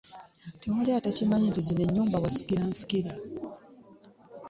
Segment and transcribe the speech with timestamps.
[0.61, 3.11] Tewali atakimanyi nti zino ennyumba wasikiransikire.